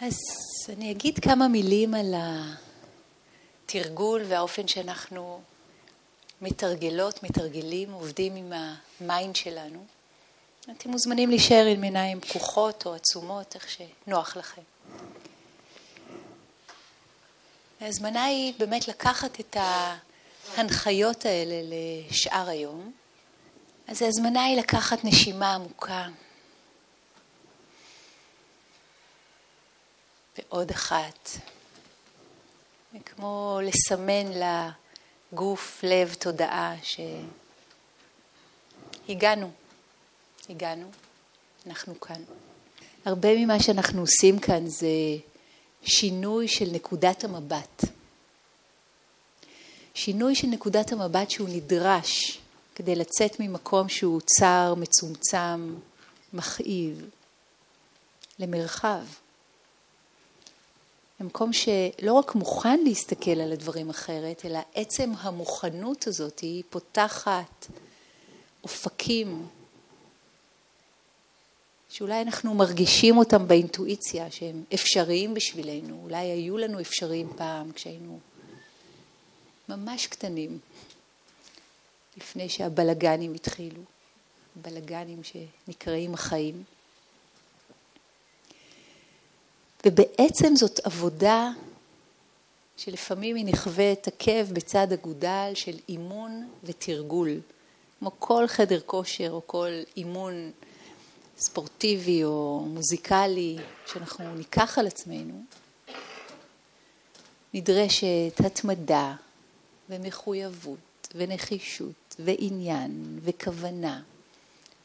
אז 0.00 0.16
אני 0.68 0.90
אגיד 0.90 1.18
כמה 1.18 1.48
מילים 1.48 1.94
על 1.94 2.14
התרגול 3.64 4.22
והאופן 4.28 4.68
שאנחנו 4.68 5.40
מתרגלות, 6.40 7.22
מתרגלים, 7.22 7.92
עובדים 7.92 8.36
עם 8.36 8.52
ה 9.00 9.07
mind 9.07 9.36
שלנו. 9.36 9.84
אתם 10.70 10.90
מוזמנים 10.90 11.30
להישאר 11.30 11.66
עם 11.66 11.82
עיניים 11.82 12.20
פקוחות 12.20 12.86
או 12.86 12.94
עצומות, 12.94 13.54
איך 13.54 13.66
שנוח 13.70 14.36
לכם. 14.36 14.62
ההזמנה 17.80 18.24
היא 18.24 18.54
באמת 18.58 18.88
לקחת 18.88 19.40
את 19.40 19.56
ההנחיות 20.56 21.24
האלה 21.26 21.54
לשאר 21.64 22.48
היום. 22.48 22.92
אז 23.88 24.02
ההזמנה 24.02 24.44
היא 24.44 24.56
לקחת 24.56 25.04
נשימה 25.04 25.54
עמוקה. 25.54 26.08
ועוד 30.38 30.70
אחת. 30.70 31.28
כמו 33.04 33.60
לסמן 33.62 34.26
לגוף, 35.32 35.80
לב, 35.82 36.14
תודעה 36.18 36.74
שהגענו, 39.06 39.50
הגענו, 40.50 40.90
אנחנו 41.66 42.00
כאן. 42.00 42.22
הרבה 43.04 43.28
ממה 43.36 43.62
שאנחנו 43.62 44.00
עושים 44.00 44.38
כאן 44.38 44.66
זה 44.66 44.86
שינוי 45.82 46.48
של 46.48 46.68
נקודת 46.72 47.24
המבט. 47.24 47.84
שינוי 49.94 50.34
של 50.34 50.46
נקודת 50.46 50.92
המבט 50.92 51.30
שהוא 51.30 51.48
נדרש 51.48 52.40
כדי 52.74 52.96
לצאת 52.96 53.40
ממקום 53.40 53.88
שהוא 53.88 54.20
צר, 54.20 54.74
מצומצם, 54.76 55.74
מכאיב, 56.32 57.10
למרחב. 58.38 59.04
למקום 61.20 61.52
שלא 61.52 62.12
רק 62.12 62.34
מוכן 62.34 62.80
להסתכל 62.84 63.40
על 63.40 63.52
הדברים 63.52 63.90
אחרת, 63.90 64.44
אלא 64.44 64.58
עצם 64.74 65.12
המוכנות 65.18 66.06
הזאת 66.06 66.38
היא 66.38 66.62
פותחת 66.70 67.66
אופקים 68.64 69.46
שאולי 71.90 72.22
אנחנו 72.22 72.54
מרגישים 72.54 73.16
אותם 73.16 73.48
באינטואיציה, 73.48 74.30
שהם 74.30 74.64
אפשריים 74.74 75.34
בשבילנו, 75.34 76.00
אולי 76.04 76.26
היו 76.26 76.58
לנו 76.58 76.80
אפשריים 76.80 77.28
פעם 77.36 77.72
כשהיינו 77.72 78.18
ממש 79.68 80.06
קטנים, 80.06 80.58
לפני 82.16 82.48
שהבלגנים 82.48 83.34
התחילו, 83.34 83.82
בלגנים 84.56 85.20
שנקראים 85.24 86.14
החיים. 86.14 86.62
ובעצם 89.86 90.56
זאת 90.56 90.80
עבודה 90.84 91.50
שלפעמים 92.76 93.36
היא 93.36 93.44
נכווית 93.44 94.08
עקב 94.08 94.52
בצד 94.52 94.92
אגודל 94.92 95.50
של 95.54 95.78
אימון 95.88 96.48
ותרגול, 96.64 97.40
כמו 97.98 98.10
כל 98.18 98.46
חדר 98.46 98.80
כושר 98.86 99.30
או 99.30 99.42
כל 99.46 99.68
אימון 99.96 100.50
ספורטיבי 101.38 102.24
או 102.24 102.64
מוזיקלי 102.66 103.56
שאנחנו 103.86 104.34
ניקח 104.34 104.78
על 104.78 104.86
עצמנו, 104.86 105.44
נדרשת 107.54 108.40
התמדה 108.44 109.14
ומחויבות 109.90 111.08
ונחישות 111.14 112.16
ועניין 112.18 113.18
וכוונה 113.24 114.02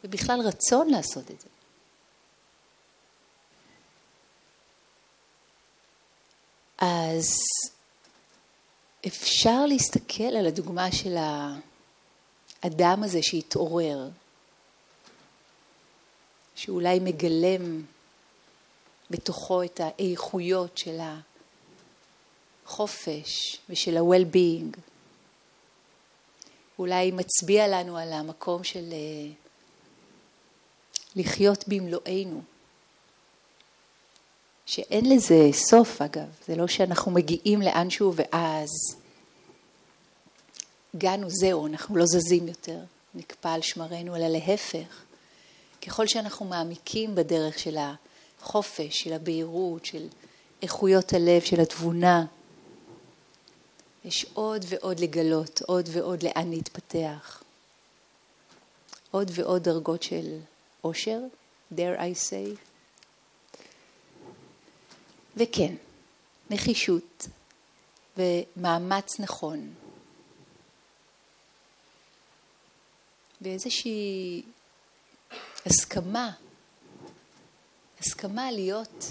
ובכלל 0.04 0.40
רצון 0.42 0.90
לעשות 0.90 1.32
את 1.32 1.42
זה. 1.42 1.48
אז 6.78 7.38
אפשר 9.08 9.66
להסתכל 9.66 10.24
על 10.24 10.48
הדוגמה 10.48 10.92
של 10.92 11.16
האדם 12.64 13.04
הזה 13.04 13.20
שהתעורר, 13.22 14.10
שאולי 16.56 17.00
מגלם 17.00 17.84
בתוכו 19.10 19.64
את 19.64 19.80
האיכויות 19.84 20.78
של 20.78 20.98
החופש 22.66 23.60
ושל 23.70 23.98
ה-well-being. 23.98 24.78
אולי 26.80 27.12
מצביע 27.12 27.68
לנו 27.68 27.98
על 27.98 28.14
המקום 28.14 28.64
של 28.64 28.90
אה, 28.92 29.32
לחיות 31.16 31.68
במלואנו. 31.68 32.42
שאין 34.66 35.10
לזה 35.10 35.50
סוף 35.52 36.02
אגב, 36.02 36.28
זה 36.48 36.56
לא 36.56 36.68
שאנחנו 36.68 37.12
מגיעים 37.12 37.62
לאנשהו 37.62 38.14
ואז 38.16 38.70
הגענו 40.94 41.28
זהו, 41.30 41.68
אנחנו 41.68 41.98
לא 41.98 42.06
זזים 42.06 42.48
יותר, 42.48 42.80
נקפא 43.16 43.48
על 43.48 43.62
שמרינו, 43.62 44.16
אלא 44.16 44.28
להפך. 44.28 45.04
ככל 45.88 46.08
שאנחנו 46.08 46.46
מעמיקים 46.46 47.16
בדרך 47.16 47.60
של 47.60 47.78
החופש, 47.78 49.04
של 49.04 49.14
הבהירות, 49.14 49.86
של 49.86 50.08
איכויות 50.62 51.14
הלב, 51.14 51.42
של 51.42 51.60
התבונה, 51.60 52.26
יש 54.06 54.26
עוד 54.34 54.66
ועוד 54.70 55.00
לגלות, 55.00 55.62
עוד 55.62 55.90
ועוד 55.92 56.24
לאן 56.24 56.50
להתפתח. 56.50 57.44
עוד 59.12 59.32
ועוד 59.34 59.64
דרגות 59.64 60.04
של 60.04 60.38
עושר, 60.82 61.20
dare 61.76 61.98
I 61.98 62.30
say, 62.30 62.58
וכן, 65.38 65.76
נחישות 66.50 67.28
ומאמץ 68.18 69.20
נכון. 69.20 69.74
ואיזושהי 73.42 74.42
הסכמה, 75.66 76.32
הסכמה 78.00 78.52
להיות 78.52 79.06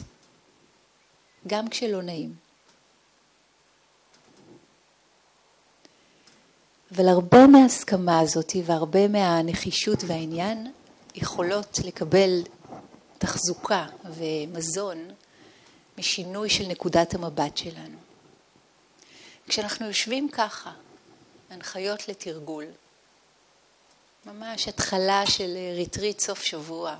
גם 1.46 1.68
כשלא 1.68 2.02
נעים. 2.02 2.34
אבל 6.94 7.08
הרבה 7.08 7.46
מההסכמה 7.46 8.20
הזאת 8.20 8.52
והרבה 8.64 9.08
מהנחישות 9.08 9.98
והעניין 10.06 10.72
יכולות 11.14 11.78
לקבל 11.84 12.42
תחזוקה 13.18 13.86
ומזון 14.04 15.08
משינוי 15.98 16.50
של 16.50 16.64
נקודת 16.66 17.14
המבט 17.14 17.56
שלנו. 17.56 17.98
כשאנחנו 19.48 19.86
יושבים 19.86 20.28
ככה, 20.28 20.72
הנחיות 21.50 22.08
לתרגול, 22.08 22.64
ממש 24.26 24.68
התחלה 24.68 25.22
של 25.26 25.56
ריטריט 25.76 26.20
סוף 26.20 26.42
שבוע, 26.42 26.96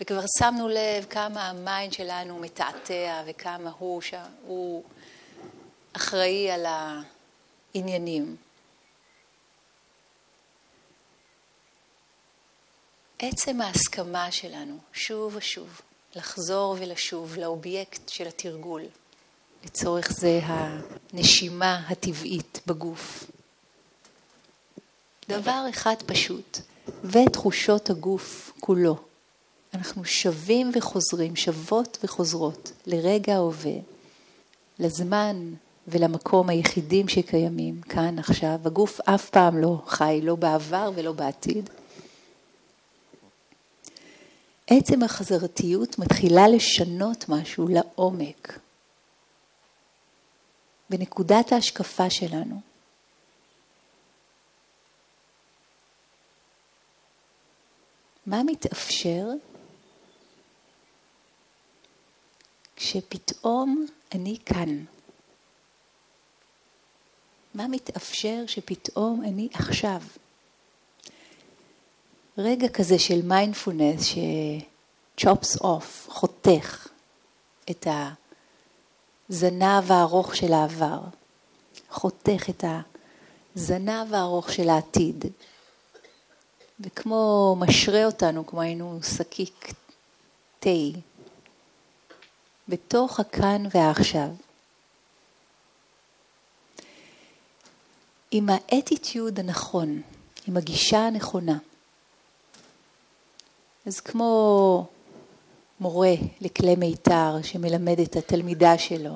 וכבר 0.00 0.20
שמנו 0.38 0.68
לב 0.68 1.06
כמה 1.10 1.48
ה 1.48 1.57
mind 1.57 1.92
שלנו 1.92 2.38
מתעתע 2.38 3.22
וכמה 3.26 3.70
הוא. 3.78 4.02
הוא 4.42 4.84
אחראי 5.92 6.50
על 6.50 6.66
העניינים. 7.74 8.36
עצם 13.18 13.60
ההסכמה 13.60 14.32
שלנו, 14.32 14.78
שוב 14.92 15.36
ושוב, 15.36 15.80
לחזור 16.16 16.76
ולשוב 16.78 17.36
לאובייקט 17.36 18.08
של 18.08 18.28
התרגול. 18.28 18.82
לצורך 19.64 20.12
זה 20.12 20.40
הנשימה 20.42 21.82
הטבעית 21.88 22.60
בגוף. 22.66 23.30
דבר 25.28 25.64
אחד 25.70 25.94
פשוט, 26.06 26.58
ותחושות 27.04 27.90
הגוף 27.90 28.52
כולו. 28.60 28.96
אנחנו 29.74 30.04
שבים 30.04 30.70
וחוזרים, 30.74 31.36
שבות 31.36 31.98
וחוזרות 32.04 32.72
לרגע 32.86 33.34
ההווה, 33.34 33.76
לזמן 34.78 35.52
ולמקום 35.88 36.48
היחידים 36.48 37.08
שקיימים 37.08 37.80
כאן 37.80 38.18
עכשיו. 38.18 38.58
הגוף 38.64 39.00
אף 39.00 39.30
פעם 39.30 39.58
לא 39.58 39.82
חי, 39.86 40.20
לא 40.22 40.36
בעבר 40.36 40.90
ולא 40.94 41.12
בעתיד. 41.12 41.70
עצם 44.70 45.02
החזרתיות 45.02 45.98
מתחילה 45.98 46.48
לשנות 46.48 47.24
משהו 47.28 47.68
לעומק 47.68 48.58
בנקודת 50.90 51.52
ההשקפה 51.52 52.10
שלנו. 52.10 52.60
מה 58.26 58.42
מתאפשר 58.42 59.26
כשפתאום 62.76 63.86
אני 64.14 64.38
כאן? 64.46 64.84
מה 67.54 67.68
מתאפשר 67.68 68.44
שפתאום 68.46 69.22
אני 69.24 69.48
עכשיו? 69.52 70.00
רגע 72.38 72.68
כזה 72.68 72.98
של 72.98 73.22
מיינדפולנס 73.22 74.14
chops 75.20 75.60
off, 75.60 76.08
חותך 76.08 76.88
את 77.70 77.86
הזנב 79.30 79.92
הארוך 79.92 80.36
של 80.36 80.52
העבר, 80.52 81.00
חותך 81.90 82.50
את 82.50 82.64
הזנב 83.56 84.14
הארוך 84.14 84.52
של 84.52 84.68
העתיד, 84.68 85.24
וכמו 86.80 87.56
משרה 87.58 88.04
אותנו, 88.04 88.46
כמו 88.46 88.60
היינו 88.60 89.00
שקיק 89.16 89.74
תה, 90.60 90.70
בתוך 92.68 93.20
הכאן 93.20 93.62
והעכשיו. 93.74 94.28
עם 98.30 98.48
האטיטיוד 98.48 99.38
הנכון, 99.38 100.02
עם 100.46 100.56
הגישה 100.56 100.98
הנכונה. 100.98 101.58
אז 103.86 104.00
כמו 104.00 104.86
מורה 105.80 106.14
לכלי 106.40 106.76
מיתר 106.76 107.42
שמלמד 107.42 108.00
את 108.00 108.16
התלמידה 108.16 108.78
שלו, 108.78 109.14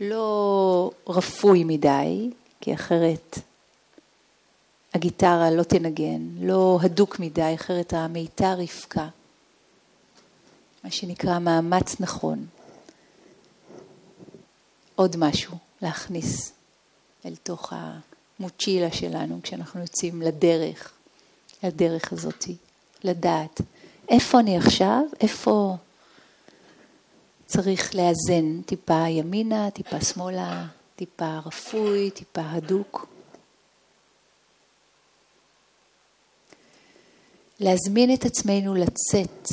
לא 0.00 0.90
רפוי 1.06 1.64
מדי, 1.64 2.30
כי 2.60 2.74
אחרת 2.74 3.38
הגיטרה 4.94 5.50
לא 5.50 5.62
תנגן, 5.62 6.28
לא 6.40 6.78
הדוק 6.82 7.18
מדי, 7.20 7.54
אחרת 7.54 7.92
המיתר 7.92 8.60
יפקע. 8.60 9.06
מה 10.84 10.90
שנקרא 10.90 11.38
מאמץ 11.38 12.00
נכון. 12.00 12.46
עוד 14.94 15.16
משהו 15.16 15.56
להכניס 15.82 16.52
אל 17.24 17.36
תוך 17.42 17.72
המוצ'ילה 17.72 18.92
שלנו 18.92 19.40
כשאנחנו 19.42 19.80
יוצאים 19.80 20.22
לדרך, 20.22 20.92
לדרך 21.62 22.12
הזאתי, 22.12 22.56
לדעת 23.04 23.60
איפה 24.08 24.40
אני 24.40 24.56
עכשיו, 24.56 25.02
איפה 25.20 25.76
צריך 27.46 27.94
לאזן, 27.94 28.62
טיפה 28.62 29.08
ימינה, 29.08 29.70
טיפה 29.70 30.00
שמאלה, 30.00 30.66
טיפה 30.96 31.38
רפוי, 31.46 32.10
טיפה 32.10 32.42
הדוק. 32.50 33.06
להזמין 37.60 38.14
את 38.14 38.24
עצמנו 38.24 38.74
לצאת 38.74 39.48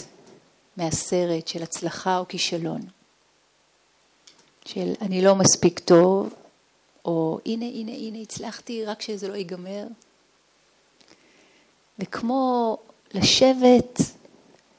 מהסרט 0.78 1.48
של 1.48 1.64
הצלחה 1.64 2.18
או 2.18 2.28
כישלון, 2.28 2.82
של 4.66 4.94
אני 5.02 5.22
לא 5.22 5.36
מספיק 5.36 5.80
טוב, 5.80 6.34
או 7.06 7.40
הנה, 7.46 7.66
הנה, 7.66 7.92
הנה, 7.92 8.18
הצלחתי, 8.18 8.86
רק 8.86 9.02
שזה 9.02 9.28
לא 9.28 9.36
ייגמר. 9.36 9.84
וכמו 12.00 12.78
לשבת 13.14 14.00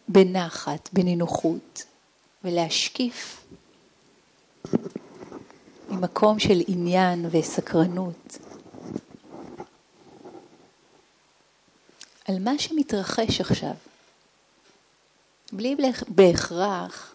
בנחת, 0.09 0.89
בנינוחות, 0.93 1.85
ולהשקיף 2.45 3.45
ממקום 5.91 6.39
של 6.39 6.63
עניין 6.69 7.27
וסקרנות 7.31 8.39
על 12.29 12.39
מה 12.39 12.59
שמתרחש 12.59 13.41
עכשיו, 13.41 13.75
בלי 15.53 15.77
בהכרח 16.09 17.15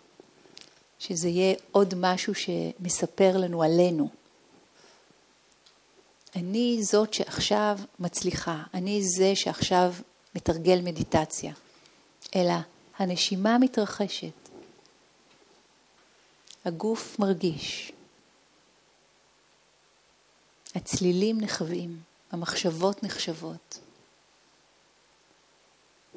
שזה 0.99 1.29
יהיה 1.29 1.55
עוד 1.71 1.93
משהו 1.97 2.33
שמספר 2.35 3.37
לנו 3.37 3.63
עלינו. 3.63 4.09
אני 6.35 6.83
זאת 6.83 7.13
שעכשיו 7.13 7.79
מצליחה, 7.99 8.63
אני 8.73 9.03
זה 9.03 9.35
שעכשיו 9.35 9.93
מתרגל 10.35 10.81
מדיטציה, 10.81 11.53
אלא 12.35 12.53
הנשימה 12.97 13.57
מתרחשת, 13.57 14.49
הגוף 16.65 17.19
מרגיש, 17.19 17.91
הצלילים 20.75 21.41
נחווים, 21.41 21.99
המחשבות 22.31 23.03
נחשבות. 23.03 23.79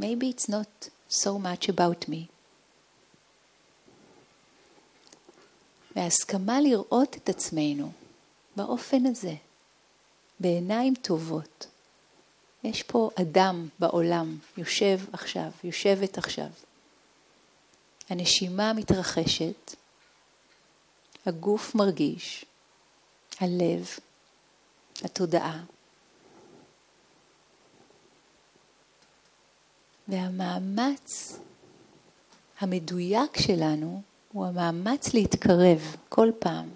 Maybe 0.01 0.25
it's 0.35 0.49
not 0.49 0.89
so 1.11 1.31
much 1.43 1.69
about 1.69 2.09
me. 2.09 2.27
וההסכמה 5.97 6.61
לראות 6.61 7.17
את 7.17 7.29
עצמנו 7.29 7.93
באופן 8.57 9.07
הזה. 9.07 9.35
בעיניים 10.41 10.95
טובות. 10.95 11.67
יש 12.65 12.83
פה 12.83 13.11
אדם 13.21 13.69
בעולם, 13.79 14.39
יושב 14.57 14.99
עכשיו, 15.13 15.51
יושבת 15.65 16.19
עכשיו. 16.19 16.49
הנשימה 18.09 18.73
מתרחשת, 18.73 19.75
הגוף 21.27 21.75
מרגיש, 21.75 22.45
הלב, 23.41 23.89
התודעה. 25.03 25.65
והמאמץ 30.09 31.39
המדויק 32.61 33.39
שלנו 33.39 34.03
הוא 34.33 34.47
המאמץ 34.47 35.15
להתקרב 35.15 35.97
כל 36.09 36.31
פעם 36.39 36.69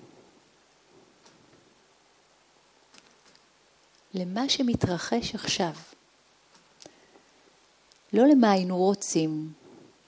למה 4.15 4.49
שמתרחש 4.49 5.35
עכשיו. 5.35 5.73
לא 8.13 8.27
למה 8.27 8.51
היינו 8.51 8.77
רוצים 8.77 9.53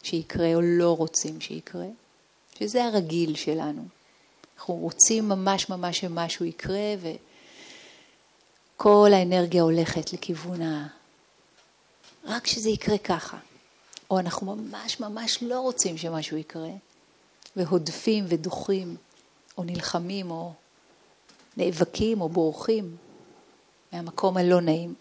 שיקרה 0.02 0.54
או 0.54 0.60
לא 0.60 0.96
רוצים 0.96 1.40
שיקרה, 1.40 1.86
שזה 2.58 2.84
הרגיל 2.84 3.36
שלנו. 3.36 3.82
אנחנו 4.56 4.74
רוצים 4.74 5.28
ממש 5.28 5.68
ממש 5.68 5.98
שמשהו 5.98 6.44
יקרה 6.44 6.94
וכל 8.76 9.10
האנרגיה 9.12 9.62
הולכת 9.62 10.12
לכיוון 10.12 10.62
ה... 10.62 10.86
רק 12.24 12.46
שזה 12.46 12.68
יקרה 12.68 12.98
ככה. 12.98 13.38
או 14.10 14.18
אנחנו 14.18 14.56
ממש 14.56 15.00
ממש 15.00 15.42
לא 15.42 15.60
רוצים 15.60 15.98
שמשהו 15.98 16.36
יקרה, 16.36 16.70
והודפים 17.56 18.24
ודוחים, 18.28 18.96
או 19.58 19.64
נלחמים, 19.64 20.30
או 20.30 20.52
נאבקים, 21.56 22.20
או 22.20 22.28
בורחים. 22.28 22.96
מהמקום 23.94 24.36
הלא 24.36 24.60
נעים. 24.60 24.94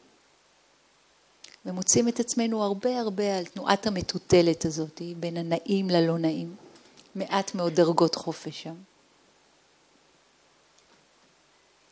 ומוצאים 1.65 2.07
את 2.07 2.19
עצמנו 2.19 2.63
הרבה 2.63 2.99
הרבה 2.99 3.37
על 3.37 3.45
תנועת 3.45 3.87
המטוטלת 3.87 4.65
הזאת, 4.65 5.01
בין 5.19 5.37
הנעים 5.37 5.89
ללא 5.89 6.17
נעים. 6.17 6.55
מעט 7.15 7.55
מאוד 7.55 7.73
דרגות 7.73 8.15
חופש 8.15 8.63
שם. 8.63 8.73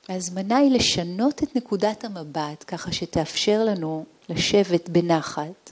ההזמנה 0.10 0.58
היא 0.58 0.72
לשנות 0.72 1.44
את 1.44 1.56
נקודת 1.56 2.04
המבט 2.04 2.64
ככה 2.68 2.92
שתאפשר 2.92 3.64
לנו 3.64 4.06
לשבת 4.30 4.90
בנחת, 4.90 5.72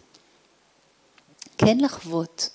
כן 1.58 1.78
לחוות, 1.78 2.50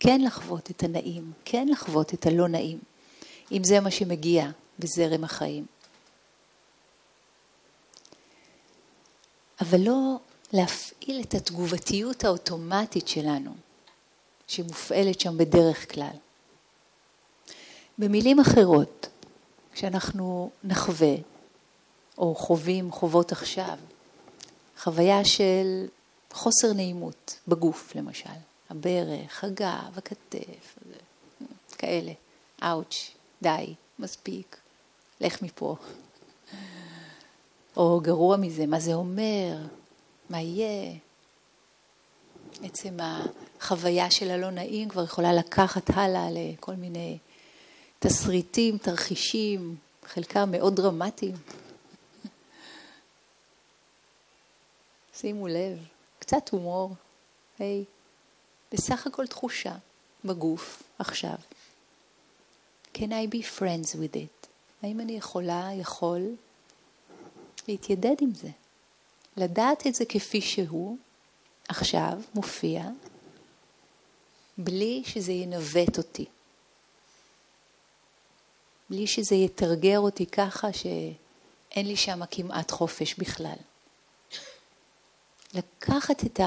כן 0.00 0.20
לחוות 0.20 0.70
את 0.70 0.82
הנעים, 0.82 1.32
כן 1.44 1.68
לחוות 1.68 2.14
את 2.14 2.26
הלא 2.26 2.48
נעים, 2.48 2.78
אם 3.52 3.64
זה 3.64 3.80
מה 3.80 3.90
שמגיע 3.90 4.50
בזרם 4.78 5.24
החיים. 5.24 5.66
אבל 9.60 9.80
לא 9.80 10.16
להפעיל 10.52 11.22
את 11.22 11.34
התגובתיות 11.34 12.24
האוטומטית 12.24 13.08
שלנו, 13.08 13.54
שמופעלת 14.48 15.20
שם 15.20 15.38
בדרך 15.38 15.94
כלל. 15.94 16.16
במילים 17.98 18.40
אחרות, 18.40 19.08
כשאנחנו 19.72 20.50
נחווה 20.64 21.14
או 22.18 22.34
חווים 22.34 22.92
חובות 22.92 23.32
עכשיו, 23.32 23.78
חוויה 24.78 25.24
של 25.24 25.86
חוסר 26.32 26.72
נעימות 26.72 27.38
בגוף 27.48 27.94
למשל, 27.94 28.28
הברך, 28.70 29.44
הגב, 29.44 29.92
הכתף, 29.96 30.78
כאלה, 31.78 32.12
אאוץ', 32.62 33.10
די, 33.42 33.74
מספיק, 33.98 34.56
לך 35.20 35.42
מפה. 35.42 35.76
או 37.76 38.00
גרוע 38.02 38.36
מזה, 38.36 38.66
מה 38.66 38.80
זה 38.80 38.94
אומר, 38.94 39.56
מה 40.30 40.40
יהיה. 40.40 40.94
עצם 42.62 42.96
החוויה 43.00 44.10
של 44.10 44.30
הלא 44.30 44.50
נעים 44.50 44.88
כבר 44.88 45.04
יכולה 45.04 45.32
לקחת 45.32 45.90
הלאה 45.90 46.28
לכל 46.30 46.74
מיני 46.74 47.18
תסריטים, 47.98 48.78
תרחישים, 48.78 49.76
חלקם 50.04 50.50
מאוד 50.50 50.76
דרמטיים. 50.76 51.34
שימו 55.20 55.48
לב, 55.48 55.78
קצת 56.18 56.48
הומור, 56.48 56.94
היי, 57.58 57.84
בסך 58.72 59.06
הכל 59.06 59.26
תחושה 59.26 59.74
בגוף 60.24 60.82
עכשיו. 60.98 61.36
Can 62.94 63.10
I 63.10 63.34
be 63.34 63.42
friends 63.58 63.94
with 63.94 64.14
it? 64.14 64.46
האם 64.82 65.00
אני 65.00 65.16
יכולה, 65.16 65.70
יכול, 65.74 66.22
להתיידד 67.68 68.16
עם 68.20 68.34
זה. 68.34 68.48
לדעת 69.36 69.86
את 69.86 69.94
זה 69.94 70.04
כפי 70.04 70.40
שהוא, 70.40 70.96
עכשיו, 71.68 72.12
מופיע, 72.34 72.82
בלי 74.58 75.02
שזה 75.06 75.32
ינווט 75.32 75.98
אותי. 75.98 76.24
בלי 78.90 79.06
שזה 79.06 79.34
יתרגר 79.34 79.98
אותי 79.98 80.26
ככה 80.26 80.72
שאין 80.72 81.86
לי 81.86 81.96
שם 81.96 82.20
כמעט 82.30 82.70
חופש 82.70 83.14
בכלל. 83.14 83.56
לקחת 85.54 86.24
את 86.24 86.40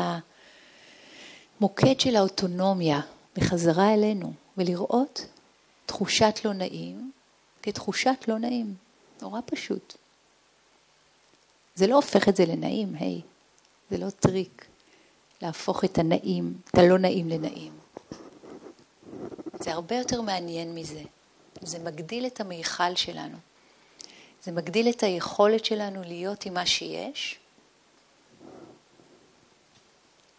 המוקד 1.60 2.00
של 2.00 2.16
האוטונומיה 2.16 3.02
בחזרה 3.36 3.94
אלינו 3.94 4.34
ולראות 4.58 5.26
תחושת 5.86 6.40
לא 6.46 6.54
נעים 6.54 7.12
כתחושת 7.64 8.26
לא 8.28 8.40
נעים. 8.40 8.76
נורא 9.22 9.40
פשוט. 9.46 9.98
זה 11.80 11.88
לא 11.88 11.96
הופך 11.96 12.30
את 12.30 12.36
זה 12.36 12.46
לנעים, 12.46 12.96
היי. 12.96 13.22
זה 13.90 13.98
לא 13.98 14.10
טריק 14.10 14.66
להפוך 15.42 15.84
את 15.84 15.98
הנעים, 15.98 16.54
את 16.70 16.78
הלא 16.78 16.98
נעים 16.98 17.30
לנעים. 17.30 17.74
זה 19.54 19.72
הרבה 19.72 19.96
יותר 19.96 20.22
מעניין 20.22 20.76
מזה. 20.76 21.04
זה 21.62 21.80
מגדיל 21.80 22.26
את 22.26 22.42
המיכל 22.42 22.96
שלנו. 22.96 23.38
זה 24.44 24.52
מגדיל 24.52 24.90
את 24.90 25.04
היכולת 25.04 25.66
שלנו 25.66 26.02
להיות 26.04 26.46
עם 26.46 26.54
מה 26.54 26.66
שיש, 26.66 27.40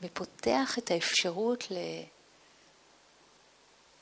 ופותח 0.03 0.79
את 0.79 0.91
האפשרות 0.91 1.65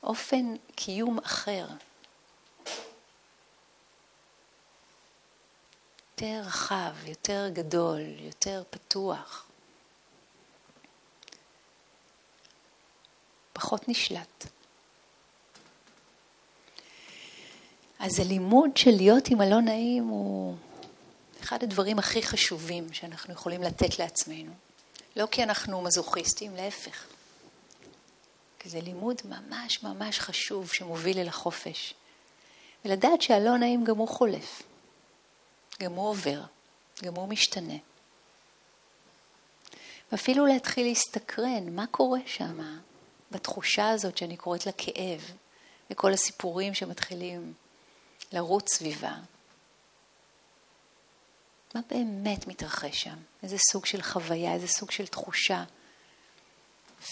לאופן 0.03 0.55
קיום 0.75 1.19
אחר. 1.19 1.67
יותר 6.21 6.47
רחב, 6.47 6.91
יותר 7.07 7.49
גדול, 7.53 8.01
יותר 8.19 8.63
פתוח. 8.69 9.45
פחות 13.53 13.89
נשלט. 13.89 14.45
אז 17.99 18.19
הלימוד 18.19 18.77
של 18.77 18.91
להיות 18.91 19.27
עם 19.27 19.41
הלא 19.41 19.61
נעים 19.61 20.03
הוא 20.03 20.55
אחד 21.41 21.63
הדברים 21.63 21.99
הכי 21.99 22.23
חשובים 22.23 22.93
שאנחנו 22.93 23.33
יכולים 23.33 23.63
לתת 23.63 23.99
לעצמנו. 23.99 24.51
לא 25.15 25.25
כי 25.31 25.43
אנחנו 25.43 25.81
מזוכיסטים, 25.81 26.55
להפך. 26.55 27.05
כי 28.59 28.69
זה 28.69 28.81
לימוד 28.81 29.21
ממש 29.25 29.83
ממש 29.83 30.19
חשוב 30.19 30.71
שמוביל 30.73 31.19
אל 31.19 31.27
החופש. 31.27 31.93
ולדעת 32.85 33.21
שהלא 33.21 33.57
נעים 33.57 33.83
גם 33.83 33.97
הוא 33.97 34.07
חולף, 34.07 34.61
גם 35.79 35.93
הוא 35.93 36.09
עובר, 36.09 36.41
גם 37.03 37.15
הוא 37.15 37.27
משתנה. 37.27 37.77
ואפילו 40.11 40.45
להתחיל 40.45 40.87
להסתקרן, 40.87 41.75
מה 41.75 41.87
קורה 41.87 42.19
שם, 42.25 42.79
בתחושה 43.31 43.89
הזאת 43.89 44.17
שאני 44.17 44.37
קוראת 44.37 44.65
לה 44.65 44.71
כאב, 44.71 45.31
וכל 45.91 46.13
הסיפורים 46.13 46.73
שמתחילים 46.73 47.53
לרוץ 48.31 48.73
סביבה. 48.73 49.13
מה 51.75 51.81
באמת 51.89 52.47
מתרחש 52.47 53.01
שם? 53.03 53.17
איזה 53.43 53.57
סוג 53.71 53.85
של 53.85 54.01
חוויה, 54.01 54.53
איזה 54.53 54.67
סוג 54.67 54.91
של 54.91 55.07
תחושה 55.07 55.63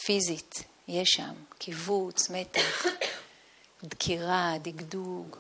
פיזית 0.06 0.64
יש 0.88 1.10
שם? 1.10 1.34
קיבוץ, 1.58 2.30
מתח, 2.30 2.86
דקירה, 3.84 4.54
דגדוג, 4.62 5.38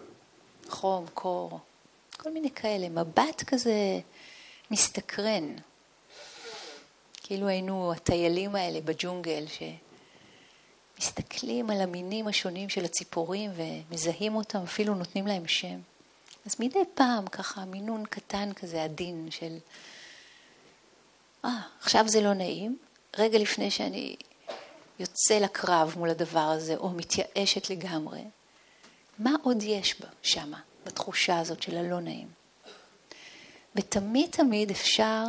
חום, 0.69 1.05
קור, 1.13 1.59
כל 2.17 2.31
מיני 2.31 2.51
כאלה. 2.51 2.89
מבט 2.89 3.43
כזה 3.43 3.99
מסתקרן. 4.71 5.55
כאילו 7.23 7.47
היינו 7.47 7.91
הטיילים 7.93 8.55
האלה 8.55 8.81
בג'ונגל 8.81 9.45
שמסתכלים 10.97 11.69
על 11.69 11.81
המינים 11.81 12.27
השונים 12.27 12.69
של 12.69 12.85
הציפורים 12.85 13.51
ומזהים 13.55 14.35
אותם, 14.35 14.59
אפילו 14.63 14.95
נותנים 14.95 15.27
להם 15.27 15.47
שם. 15.47 15.79
אז 16.45 16.55
מדי 16.59 16.79
פעם 16.93 17.27
ככה 17.27 17.65
מינון 17.65 18.05
קטן 18.05 18.53
כזה 18.53 18.83
עדין 18.83 19.27
של, 19.31 19.57
אה, 21.45 21.49
ah, 21.49 21.83
עכשיו 21.83 22.07
זה 22.07 22.21
לא 22.21 22.33
נעים, 22.33 22.77
רגע 23.17 23.39
לפני 23.39 23.71
שאני 23.71 24.15
יוצא 24.99 25.39
לקרב 25.39 25.93
מול 25.97 26.09
הדבר 26.09 26.39
הזה 26.39 26.77
או 26.77 26.89
מתייאשת 26.89 27.69
לגמרי, 27.69 28.23
מה 29.19 29.31
עוד 29.43 29.63
יש 29.63 30.01
בה 30.01 30.07
שמה, 30.21 30.59
בתחושה 30.87 31.39
הזאת 31.39 31.61
של 31.61 31.77
הלא 31.77 31.99
נעים? 31.99 32.27
ותמיד 33.75 34.29
תמיד 34.31 34.71
אפשר 34.71 35.23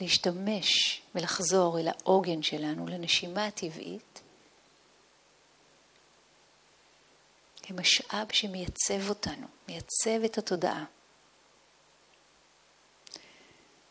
להשתמש 0.00 1.00
ולחזור 1.14 1.78
אל 1.80 1.88
העוגן 1.88 2.42
שלנו, 2.42 2.86
לנשימה 2.86 3.46
הטבעית, 3.46 4.20
כמשאב 7.62 8.26
שמייצב 8.32 9.08
אותנו, 9.08 9.46
מייצב 9.68 10.24
את 10.24 10.38
התודעה. 10.38 10.84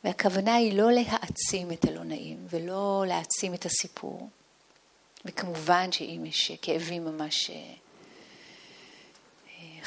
והכוונה 0.03 0.55
היא 0.55 0.77
לא 0.77 0.91
להעצים 0.91 1.71
את 1.71 1.85
הלא 1.85 2.03
נעים 2.03 2.47
ולא 2.49 3.03
להעצים 3.07 3.53
את 3.53 3.65
הסיפור. 3.65 4.29
וכמובן 5.25 5.91
שאם 5.91 6.23
יש 6.25 6.51
כאבים 6.61 7.05
ממש 7.05 7.49
אה, 7.49 7.73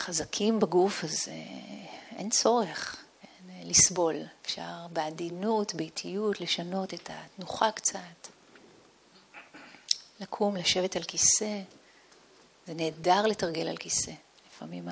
חזקים 0.00 0.60
בגוף, 0.60 1.04
אז 1.04 1.28
אה, 1.28 1.34
אין 2.16 2.30
צורך 2.30 2.96
לסבול. 3.64 4.16
אפשר 4.42 4.86
בעדינות, 4.92 5.74
באיטיות, 5.74 6.40
לשנות 6.40 6.94
את 6.94 7.10
התנוחה 7.12 7.70
קצת. 7.72 8.28
לקום, 10.20 10.56
לשבת 10.56 10.96
על 10.96 11.02
כיסא. 11.02 11.60
זה 12.66 12.74
נהדר 12.74 13.26
לתרגל 13.26 13.68
על 13.68 13.76
כיסא. 13.76 14.12
לפעמים 14.48 14.88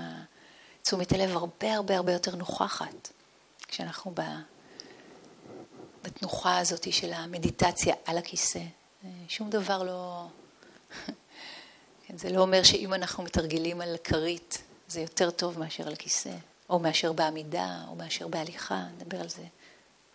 תשומת 0.83 1.13
הלב 1.13 1.37
הרבה 1.37 1.75
הרבה 1.75 1.97
הרבה 1.97 2.13
יותר 2.13 2.37
נוכחת 2.37 3.13
כשאנחנו 3.69 4.15
בתנוחה 6.03 6.59
הזאת 6.59 6.93
של 6.93 7.13
המדיטציה 7.13 7.95
על 8.05 8.19
הכיסא. 8.19 8.63
שום 9.29 9.51
דבר 9.51 9.83
לא... 9.83 10.27
כן, 12.07 12.19
זה 12.19 12.31
לא 12.33 12.41
אומר 12.41 12.63
שאם 12.63 12.95
אנחנו 12.95 13.23
מתרגלים 13.25 13.81
על 13.81 13.97
כרית 14.05 14.63
זה 14.89 15.01
יותר 15.01 15.31
טוב 15.31 15.59
מאשר 15.59 15.89
על 15.89 15.97
כיסא. 15.97 16.35
או 16.71 16.79
מאשר 16.79 17.13
בעמידה, 17.13 17.85
או 17.89 17.95
מאשר 17.95 18.29
בהליכה, 18.29 18.85
נדבר 18.97 19.21
על 19.21 19.29
זה 19.29 19.45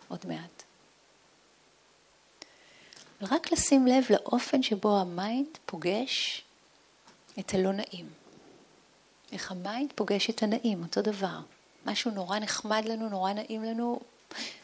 עוד 0.08 0.26
מעט. 0.28 0.62
רק 3.22 3.52
לשים 3.52 3.86
לב 3.86 4.04
לאופן 4.10 4.62
שבו 4.62 4.98
ה 4.98 5.10
mind 5.10 5.58
פוגש 5.66 6.42
את 7.38 7.54
הלא 7.54 7.72
נעים. 7.72 8.08
איך 9.32 9.50
ה 9.50 9.58
mind 9.58 9.92
פוגש 9.94 10.30
את 10.30 10.42
הנעים, 10.42 10.82
אותו 10.82 11.02
דבר. 11.02 11.38
משהו 11.86 12.10
נורא 12.10 12.38
נחמד 12.38 12.84
לנו, 12.84 13.08
נורא 13.08 13.32
נעים 13.32 13.64
לנו, 13.64 14.00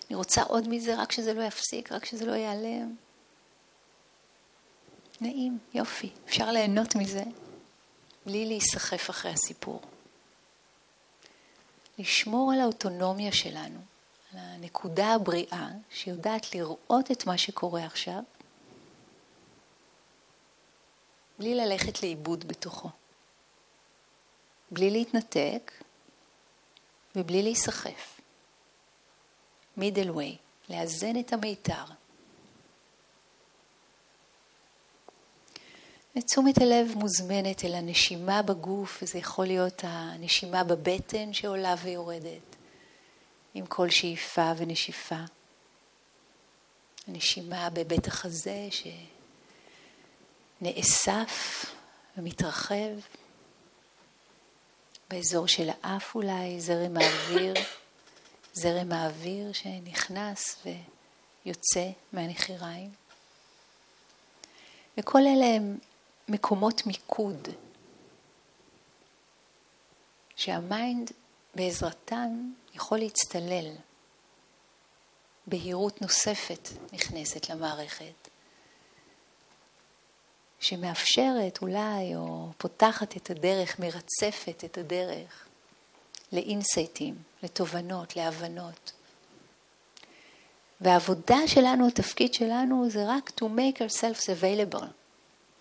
אני 0.09 0.17
רוצה 0.17 0.43
עוד 0.43 0.69
מזה, 0.69 0.95
רק 0.97 1.13
שזה 1.13 1.35
לא 1.35 1.43
יפסיק, 1.43 1.93
רק 1.93 2.05
שזה 2.05 2.25
לא 2.25 2.33
ייעלם. 2.33 2.95
נעים, 5.21 5.59
יופי, 5.75 6.11
אפשר 6.27 6.51
ליהנות 6.51 6.97
מזה 6.97 7.23
בלי 8.27 8.47
להיסחף 8.47 9.11
אחרי 9.11 9.33
הסיפור. 9.33 9.81
לשמור 12.01 12.53
על 12.53 12.61
האוטונומיה 12.61 13.33
שלנו, 13.33 13.81
על 14.33 14.39
הנקודה 14.39 15.15
הבריאה 15.15 15.69
שיודעת 15.91 16.55
לראות 16.55 17.11
את 17.11 17.27
מה 17.27 17.39
שקורה 17.39 17.85
עכשיו, 17.85 18.23
בלי 21.39 21.55
ללכת 21.55 22.03
לאיבוד 22.03 22.49
בתוכו, 22.49 22.89
בלי 24.71 24.91
להתנתק 24.91 25.73
ובלי 27.17 27.43
להיסחף. 27.43 28.21
מידל 29.77 30.11
ווי, 30.11 30.37
לאזן 30.69 31.21
את 31.21 31.33
המיתר. 31.33 31.85
ותשומת 36.17 36.59
הלב 36.59 36.93
מוזמנת 36.95 37.65
אל 37.65 37.75
הנשימה 37.75 38.43
בגוף, 38.43 38.99
וזה 39.03 39.19
יכול 39.19 39.47
להיות 39.47 39.81
הנשימה 39.85 40.65
בבטן 40.65 41.33
שעולה 41.33 41.75
ויורדת, 41.83 42.57
עם 43.55 43.67
כל 43.67 43.91
שאיפה 43.91 44.53
ונשיפה. 44.57 45.21
הנשימה 47.09 47.71
בבית 47.71 48.07
החזה 48.07 48.69
שנאסף 50.61 51.65
ומתרחב. 52.17 52.95
באזור 55.11 55.49
של 55.49 55.69
האף 55.83 56.15
אולי, 56.15 56.61
זרם 56.61 56.97
האוויר, 56.97 57.55
זרם 58.63 58.93
האוויר 58.93 59.53
שנכנס 59.53 60.67
ויוצא 61.45 61.89
מהנחיריים. 62.13 62.91
וכל 64.99 65.19
אלה 65.19 65.47
הם 65.47 65.79
מקומות 66.31 66.87
מיקוד, 66.87 67.49
שהמיינד 70.37 71.11
בעזרתן 71.55 72.53
יכול 72.75 72.99
להצטלל. 72.99 73.75
בהירות 75.47 76.03
נוספת 76.03 76.69
נכנסת 76.93 77.51
למערכת. 77.51 78.29
שמאפשרת 80.61 81.59
אולי, 81.63 82.17
או 82.17 82.49
פותחת 82.59 83.17
את 83.17 83.31
הדרך, 83.31 83.79
מרצפת 83.79 84.65
את 84.65 84.79
הדרך 84.79 85.47
לאינסייטים, 86.33 87.15
לתובנות, 87.43 88.17
להבנות. 88.17 88.93
והעבודה 90.81 91.39
שלנו, 91.47 91.89
התפקיד 91.89 92.35
שלנו, 92.35 92.91
זה 92.91 93.05
רק 93.09 93.31
to 93.41 93.45
make 93.45 93.79
ourselves 93.79 94.25
available, 94.25 94.85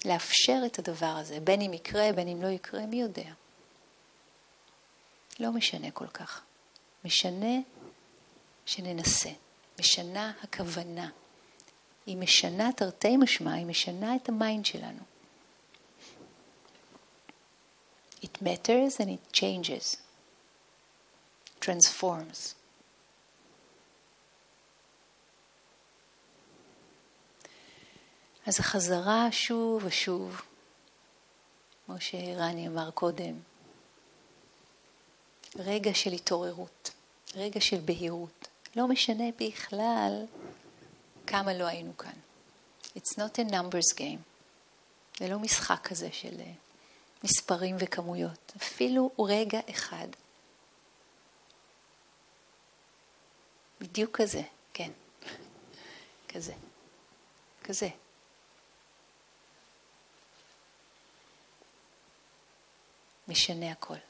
לאפשר 0.05 0.61
את 0.65 0.79
הדבר 0.79 1.15
הזה, 1.17 1.39
בין 1.39 1.61
אם 1.61 1.73
יקרה, 1.73 2.11
בין 2.15 2.27
אם 2.27 2.41
לא 2.41 2.47
יקרה, 2.47 2.85
מי 2.85 3.01
יודע. 3.01 3.31
לא 5.39 5.51
משנה 5.51 5.91
כל 5.91 6.07
כך. 6.07 6.41
משנה 7.05 7.55
שננסה. 8.65 9.29
משנה 9.79 10.31
הכוונה. 10.43 11.09
היא 12.05 12.17
משנה 12.17 12.69
תרתי 12.73 13.17
משמע, 13.17 13.53
היא 13.53 13.65
משנה 13.65 14.15
את 14.15 14.29
ה 14.29 14.36
mind 14.36 14.65
שלנו. 14.65 15.03
It 18.21 18.41
matters 18.41 18.99
and 18.99 19.09
it 19.09 19.33
changes, 19.33 19.97
transforms. 21.61 22.58
אז 28.49 28.59
החזרה 28.59 29.31
שוב 29.31 29.83
ושוב, 29.85 30.41
כמו 31.85 31.95
שרני 31.99 32.67
אמר 32.67 32.91
קודם, 32.91 33.39
רגע 35.55 35.93
של 35.93 36.13
התעוררות, 36.13 36.91
רגע 37.35 37.61
של 37.61 37.79
בהירות. 37.85 38.47
לא 38.75 38.87
משנה 38.87 39.23
בכלל 39.39 40.25
כמה 41.27 41.53
לא 41.53 41.63
היינו 41.63 41.97
כאן. 41.97 42.13
It's 42.97 43.17
not 43.17 43.39
a 43.39 43.51
numbers 43.51 43.97
game. 43.97 44.21
זה 45.19 45.29
לא 45.29 45.39
משחק 45.39 45.87
כזה 45.87 46.09
של 46.11 46.39
אה, 46.39 46.51
מספרים 47.23 47.75
וכמויות. 47.79 48.53
אפילו 48.57 49.11
רגע 49.19 49.59
אחד. 49.69 50.07
בדיוק 53.81 54.21
כזה, 54.21 54.41
כן. 54.73 54.91
כזה. 56.29 56.53
כזה. 57.63 57.89
משנה 63.29 63.71
הכל. 63.71 64.08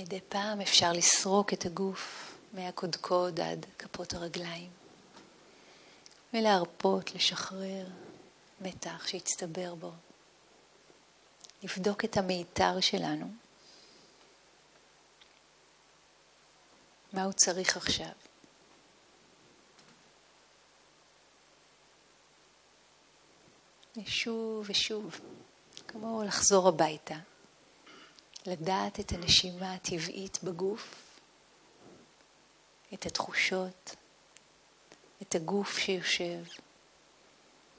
מדי 0.00 0.20
פעם 0.28 0.60
אפשר 0.60 0.92
לסרוק 0.92 1.52
את 1.52 1.66
הגוף 1.66 2.34
מהקודקוד 2.52 3.40
עד 3.40 3.66
כפות 3.78 4.14
הרגליים 4.14 4.70
ולהרפות, 6.34 7.14
לשחרר 7.14 7.86
מתח 8.60 9.06
שהצטבר 9.06 9.74
בו. 9.74 9.92
לבדוק 11.62 12.04
את 12.04 12.16
המיתר 12.16 12.80
שלנו. 12.80 13.26
מה 17.12 17.24
הוא 17.24 17.32
צריך 17.32 17.76
עכשיו? 17.76 18.12
ושוב 23.96 24.66
ושוב, 24.68 25.20
כמו 25.88 26.22
לחזור 26.26 26.68
הביתה. 26.68 27.16
לדעת 28.48 29.00
את 29.00 29.12
הנשימה 29.12 29.74
הטבעית 29.74 30.38
בגוף, 30.42 31.18
את 32.94 33.06
התחושות, 33.06 33.96
את 35.22 35.34
הגוף 35.34 35.78
שיושב. 35.78 36.44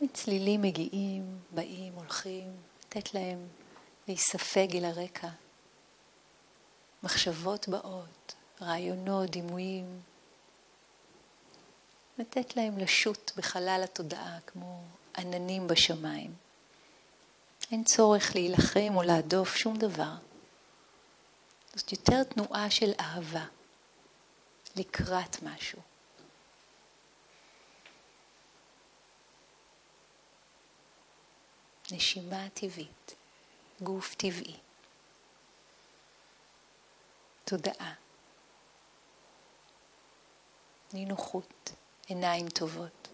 מצלילים 0.01 0.61
מגיעים, 0.61 1.39
באים, 1.51 1.93
הולכים, 1.93 2.51
לתת 2.85 3.13
להם 3.13 3.47
להיספג 4.07 4.75
אל 4.75 4.85
הרקע. 4.85 5.29
מחשבות 7.03 7.67
באות, 7.67 8.35
רעיונות, 8.61 9.29
דימויים. 9.29 10.01
לתת 12.17 12.55
להם 12.55 12.77
לשוט 12.77 13.31
בחלל 13.37 13.81
התודעה 13.83 14.39
כמו 14.47 14.83
עננים 15.17 15.67
בשמיים. 15.67 16.33
אין 17.71 17.83
צורך 17.83 18.35
להילחם 18.35 18.95
או 18.95 19.03
להדוף 19.03 19.55
שום 19.55 19.77
דבר. 19.77 20.28
זאת 21.75 21.91
יותר 21.91 22.23
תנועה 22.23 22.69
של 22.69 22.91
אהבה 22.99 23.45
לקראת 24.75 25.43
משהו. 25.43 25.81
נשימה 31.91 32.49
טבעית, 32.49 33.15
גוף 33.81 34.15
טבעי, 34.15 34.57
תודעה, 37.43 37.93
נינוחות, 40.93 41.71
עיניים 42.07 42.49
טובות. 42.49 43.08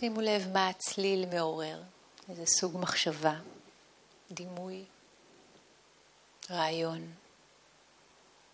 שימו 0.00 0.20
לב 0.20 0.48
מה 0.52 0.68
הצליל 0.68 1.26
מעורר, 1.26 1.82
איזה 2.28 2.46
סוג 2.46 2.76
מחשבה, 2.78 3.34
דימוי, 4.30 4.84
רעיון, 6.50 7.12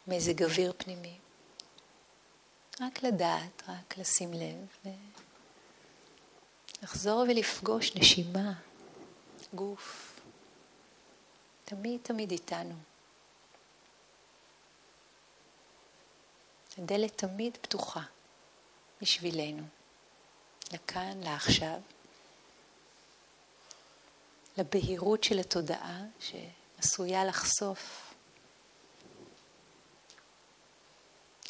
מזג 0.06 0.42
אוויר 0.42 0.72
פנימי. 0.76 1.18
רק 2.80 3.02
לדעת, 3.02 3.62
רק 3.68 3.98
לשים 3.98 4.32
לב, 4.32 4.92
לחזור 6.82 7.24
ולפגוש 7.28 7.96
נשימה, 7.96 8.52
גוף, 9.54 10.20
תמיד 11.64 12.00
תמיד 12.02 12.30
איתנו. 12.30 12.74
הדלת 16.78 17.18
תמיד 17.18 17.56
פתוחה 17.56 18.02
בשבילנו, 19.02 19.62
לכאן, 20.72 21.20
לעכשיו, 21.20 21.80
לבהירות 24.58 25.24
של 25.24 25.38
התודעה 25.38 26.00
שעשויה 26.20 27.24
לחשוף 27.24 28.14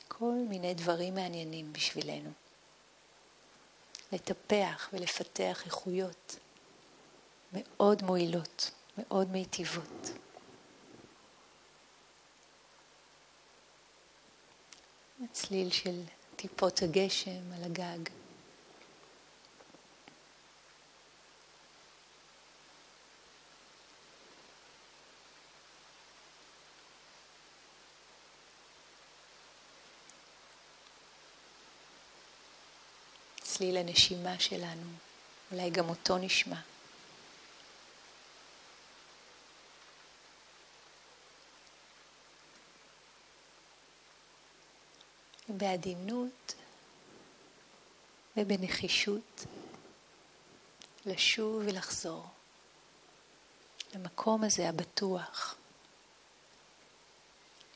כל 0.09 0.35
מיני 0.49 0.75
דברים 0.75 1.15
מעניינים 1.15 1.73
בשבילנו. 1.73 2.31
לטפח 4.13 4.89
ולפתח 4.93 5.63
איכויות 5.65 6.37
מאוד 7.53 8.03
מועילות, 8.03 8.71
מאוד 8.99 9.31
מיטיבות. 9.31 10.11
הצליל 15.25 15.71
של 15.71 16.03
טיפות 16.37 16.83
הגשם 16.83 17.53
על 17.55 17.65
הגג. 17.65 18.09
צליל 33.67 33.77
הנשימה 33.77 34.39
שלנו, 34.39 34.91
אולי 35.53 35.71
גם 35.71 35.89
אותו 35.89 36.19
נשמע. 36.19 36.61
בעדינות 45.49 46.55
ובנחישות 48.37 49.45
לשוב 51.07 51.63
ולחזור 51.67 52.27
למקום 53.95 54.45
הזה 54.45 54.69
הבטוח. 54.69 55.57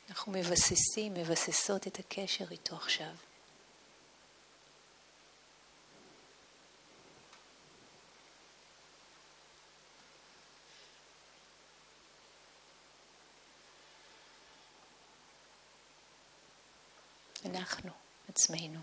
אנחנו 0.09 0.31
מבססים, 0.31 1.13
מבססות 1.13 1.87
את 1.87 1.99
הקשר 1.99 2.45
איתו 2.51 2.75
עכשיו. 2.75 3.30
אנחנו 17.55 17.91
עצמנו. 18.29 18.79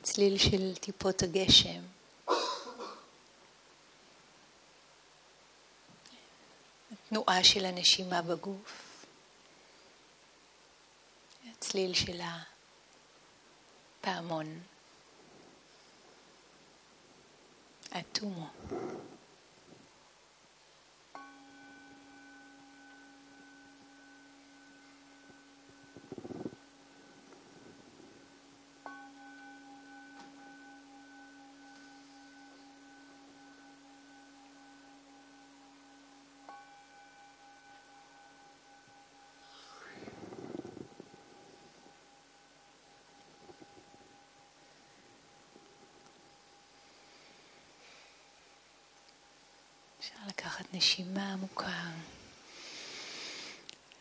הצליל 0.00 0.38
של 0.38 0.74
טיפות 0.74 1.22
הגשם. 1.22 1.80
התנועה 6.92 7.44
של 7.44 7.64
הנשימה 7.64 8.22
בגוף. 8.22 9.04
הצליל 11.50 11.94
של 11.94 12.20
הפעמון. 14.00 14.60
אטומו. 17.98 18.48
אפשר 50.12 50.22
לקחת 50.28 50.64
נשימה 50.72 51.32
עמוקה, 51.32 51.90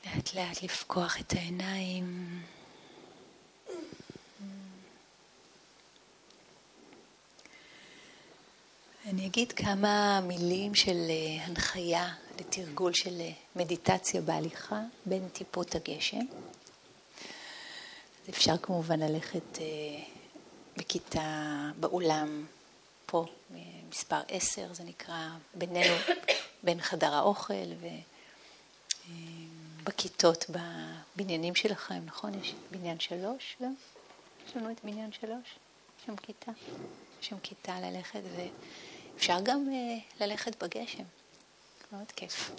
לאט 0.05 0.33
לאט 0.33 0.63
לפקוח 0.63 1.19
את 1.19 1.33
העיניים. 1.33 2.39
אני 9.05 9.25
אגיד 9.25 9.51
כמה 9.51 10.21
מילים 10.21 10.75
של 10.75 10.97
אה, 11.09 11.45
הנחיה 11.45 12.13
לתרגול 12.39 12.93
של 12.93 13.21
אה, 13.21 13.31
מדיטציה 13.55 14.21
בהליכה 14.21 14.81
בין 15.05 15.29
טיפות 15.29 15.75
הגשם. 15.75 16.25
אפשר 18.29 18.57
כמובן 18.57 18.99
ללכת 18.99 19.59
אה, 19.59 19.65
בכיתה, 20.77 21.71
באולם, 21.79 22.45
פה, 23.05 23.25
מספר 23.89 24.19
עשר, 24.27 24.73
זה 24.73 24.83
נקרא, 24.83 25.27
בינינו, 25.53 25.95
בין 26.63 26.81
חדר 26.81 27.13
האוכל 27.13 27.53
ובכיתות 29.83 30.45
בבניינים 30.49 31.55
שלכם, 31.55 32.01
נכון? 32.05 32.39
יש 32.41 32.53
בניין 32.71 32.99
שלוש 32.99 33.57
גם? 33.61 33.73
יש 34.47 34.55
לנו 34.55 34.71
את 34.71 34.77
בניין 34.83 35.11
שלוש? 35.11 35.55
יש 35.99 36.05
שם 36.05 36.15
כיתה? 36.15 36.51
יש 37.21 37.27
שם 37.27 37.39
כיתה 37.43 37.79
ללכת, 37.79 38.21
ואפשר 39.15 39.37
גם 39.43 39.65
אה, 39.73 40.25
ללכת 40.25 40.63
בגשם. 40.63 41.03
מאוד 41.91 42.11
כיף. 42.15 42.51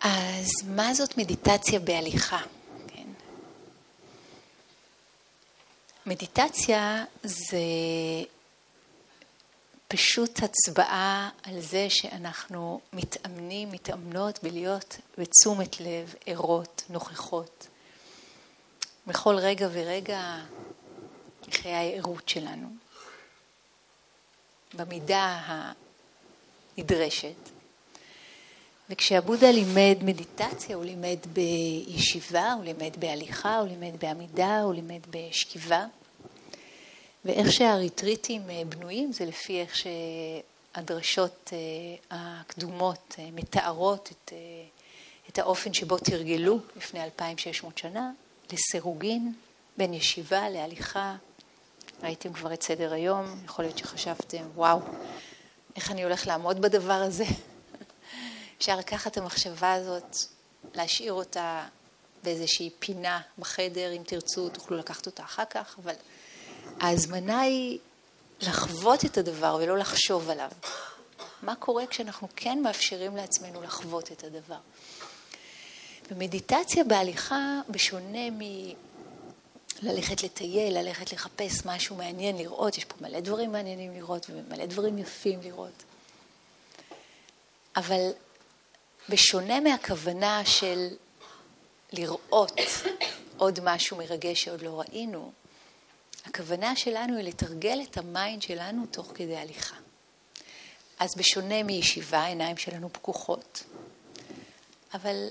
אז 0.00 0.48
מה 0.66 0.94
זאת 0.94 1.18
מדיטציה 1.18 1.78
בהליכה? 1.78 2.40
כן. 2.86 3.06
מדיטציה 6.06 7.04
זה 7.22 7.58
פשוט 9.88 10.42
הצבעה 10.42 11.30
על 11.42 11.60
זה 11.60 11.86
שאנחנו 11.90 12.80
מתאמנים, 12.92 13.72
מתאמנות 13.72 14.42
בלהיות 14.42 14.96
בתשומת 15.18 15.80
לב, 15.80 16.14
ערות, 16.26 16.82
נוכחות. 16.90 17.66
בכל 19.06 19.36
רגע 19.36 19.68
ורגע 19.72 20.36
מחיי 21.48 21.74
הערות 21.74 22.28
שלנו. 22.28 22.68
במידה 24.74 25.40
הנדרשת. 26.76 27.50
וכשהבודה 28.90 29.50
לימד 29.50 29.96
מדיטציה, 30.02 30.76
הוא 30.76 30.84
לימד 30.84 31.18
בישיבה, 31.32 32.52
הוא 32.52 32.64
לימד 32.64 32.96
בהליכה, 32.98 33.58
הוא 33.58 33.68
לימד 33.68 34.00
בעמידה, 34.00 34.60
הוא 34.60 34.74
לימד 34.74 35.00
בשכיבה. 35.10 35.86
ואיך 37.28 37.52
שהריטריטים 37.52 38.50
אה, 38.50 38.62
בנויים 38.68 39.12
זה 39.12 39.24
לפי 39.24 39.60
איך 39.60 39.74
שהדרשות 39.76 41.50
אה, 41.52 41.58
הקדומות 42.40 43.14
אה, 43.18 43.28
מתארות 43.32 44.12
את, 44.12 44.32
את 45.28 45.38
האופן 45.38 45.74
שבו 45.74 45.98
תרגלו 45.98 46.58
לפני 46.76 47.04
2,600 47.04 47.78
שנה 47.78 48.10
לסירוגין 48.52 49.34
בין 49.76 49.94
ישיבה 49.94 50.48
להליכה. 50.48 51.16
ראיתם 52.02 52.32
כבר 52.32 52.54
את 52.54 52.62
סדר 52.62 52.92
היום, 52.92 53.40
יכול 53.44 53.64
להיות 53.64 53.78
שחשבתם, 53.78 54.42
וואו, 54.54 54.80
איך 55.76 55.90
אני 55.90 56.04
הולך 56.04 56.26
לעמוד 56.26 56.60
בדבר 56.60 56.92
הזה? 56.92 57.24
אפשר 58.58 58.76
לקחת 58.76 59.12
את 59.12 59.16
המחשבה 59.16 59.72
הזאת, 59.72 60.16
להשאיר 60.74 61.12
אותה 61.12 61.66
באיזושהי 62.24 62.70
פינה 62.78 63.20
בחדר, 63.38 63.92
אם 63.92 64.02
תרצו, 64.06 64.48
תוכלו 64.48 64.76
לקחת 64.76 65.06
אותה 65.06 65.22
אחר 65.22 65.44
כך, 65.50 65.76
אבל 65.84 65.94
ההזמנה 66.80 67.40
היא 67.40 67.78
לחוות 68.40 69.04
את 69.04 69.18
הדבר 69.18 69.58
ולא 69.60 69.78
לחשוב 69.78 70.30
עליו. 70.30 70.50
מה 71.42 71.54
קורה 71.54 71.86
כשאנחנו 71.86 72.28
כן 72.36 72.62
מאפשרים 72.62 73.16
לעצמנו 73.16 73.62
לחוות 73.62 74.12
את 74.12 74.24
הדבר? 74.24 74.58
במדיטציה 76.10 76.84
בהליכה, 76.84 77.60
בשונה 77.68 78.28
מללכת 79.82 80.22
לטייל, 80.22 80.78
ללכת 80.78 81.12
לחפש 81.12 81.66
משהו 81.66 81.96
מעניין 81.96 82.36
לראות, 82.36 82.78
יש 82.78 82.84
פה 82.84 82.94
מלא 83.00 83.20
דברים 83.20 83.52
מעניינים 83.52 83.94
לראות 83.94 84.26
ומלא 84.30 84.66
דברים 84.66 84.98
יפים 84.98 85.40
לראות. 85.42 85.82
אבל 87.76 88.10
בשונה 89.08 89.60
מהכוונה 89.60 90.42
של 90.44 90.88
לראות 91.92 92.60
עוד 93.36 93.60
משהו 93.62 93.96
מרגש 93.96 94.44
שעוד 94.44 94.62
לא 94.62 94.80
ראינו, 94.80 95.32
הכוונה 96.24 96.76
שלנו 96.76 97.16
היא 97.16 97.24
לתרגל 97.24 97.80
את 97.90 97.96
ה 97.96 98.05
mind 98.05 98.42
שלנו 98.42 98.86
תוך 98.90 99.12
כדי 99.14 99.36
הליכה. 99.36 99.76
אז 100.98 101.16
בשונה 101.16 101.62
מישיבה, 101.62 102.18
העיניים 102.18 102.56
שלנו 102.56 102.92
פקוחות, 102.92 103.64
אבל 104.94 105.28